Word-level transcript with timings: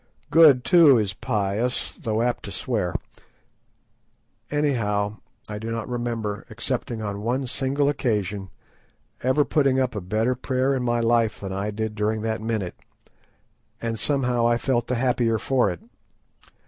Good 0.31 0.63
too 0.63 0.97
is 0.97 1.13
pious, 1.13 1.91
though 1.91 2.23
apt 2.23 2.45
to 2.45 2.51
swear. 2.51 2.95
Anyhow 4.49 5.17
I 5.47 5.59
do 5.59 5.69
not 5.69 5.87
remember, 5.87 6.43
excepting 6.49 7.03
on 7.03 7.21
one 7.21 7.45
single 7.45 7.87
occasion, 7.87 8.49
ever 9.21 9.45
putting 9.45 9.79
up 9.79 9.93
a 9.93 10.01
better 10.01 10.33
prayer 10.33 10.73
in 10.75 10.81
my 10.81 11.01
life 11.01 11.41
than 11.41 11.53
I 11.53 11.69
did 11.69 11.93
during 11.93 12.23
that 12.23 12.41
minute, 12.41 12.73
and 13.79 13.99
somehow 13.99 14.47
I 14.47 14.57
felt 14.57 14.87
the 14.87 14.95
happier 14.95 15.37
for 15.37 15.69
it. 15.69 15.81